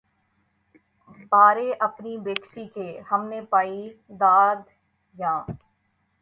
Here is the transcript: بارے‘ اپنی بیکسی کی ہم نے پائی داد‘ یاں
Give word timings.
بارے‘ 1.31 1.67
اپنی 1.79 2.17
بیکسی 2.19 2.65
کی 2.67 2.89
ہم 3.11 3.25
نے 3.25 3.41
پائی 3.49 3.79
داد‘ 4.19 4.59
یاں 5.15 5.39